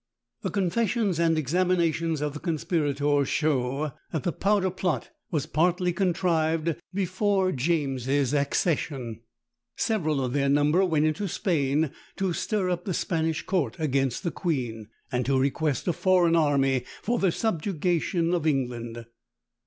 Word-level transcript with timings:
The 0.41 0.49
confessions 0.49 1.19
and 1.19 1.37
examinations 1.37 2.21
of 2.21 2.33
the 2.33 2.39
conspirators 2.39 3.29
show 3.29 3.91
that 4.11 4.23
the 4.23 4.31
powder 4.31 4.71
plot 4.71 5.11
was 5.29 5.45
partly 5.45 5.93
contrived 5.93 6.75
before 6.91 7.51
James's 7.51 8.33
accession. 8.33 9.21
Several 9.75 10.25
of 10.25 10.33
their 10.33 10.49
number 10.49 10.83
went 10.85 11.05
into 11.05 11.27
Spain 11.27 11.91
to 12.15 12.33
stir 12.33 12.67
up 12.71 12.85
the 12.85 12.95
Spanish 12.95 13.43
court 13.43 13.75
against 13.77 14.23
the 14.23 14.31
queen, 14.31 14.87
and 15.11 15.23
to 15.27 15.37
request 15.39 15.87
a 15.87 15.93
foreign 15.93 16.35
army 16.35 16.83
for 17.03 17.19
the 17.19 17.31
subjugation 17.31 18.33
of 18.33 18.47
England. 18.47 19.05